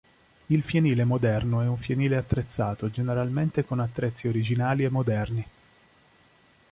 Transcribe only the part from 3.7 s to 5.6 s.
attrezzi originali e moderni.